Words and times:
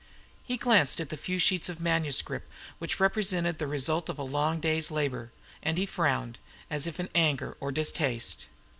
He 0.43 0.57
glanced 0.57 0.99
at 0.99 1.09
the 1.09 1.15
few 1.15 1.37
sheets 1.37 1.69
of 1.69 1.79
manuscript 1.79 2.49
which 2.79 2.99
represented 2.99 3.59
the 3.59 3.67
result 3.67 4.09
of 4.09 4.17
a 4.17 4.23
long 4.23 4.59
day's 4.59 4.89
labour, 4.89 5.31
and 5.61 5.77
he 5.77 5.85
frowned, 5.85 6.39
as 6.71 6.87
if 6.87 6.99
in 6.99 7.07
anger 7.13 7.55
or 7.59 7.71
distaste. 7.71 8.47